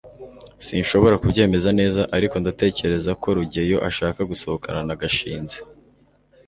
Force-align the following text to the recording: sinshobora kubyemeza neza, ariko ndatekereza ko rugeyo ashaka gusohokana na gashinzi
sinshobora 0.65 1.19
kubyemeza 1.23 1.69
neza, 1.79 2.01
ariko 2.17 2.35
ndatekereza 2.43 3.11
ko 3.21 3.27
rugeyo 3.37 3.77
ashaka 3.89 4.19
gusohokana 4.31 4.81
na 4.87 4.95
gashinzi 5.01 5.57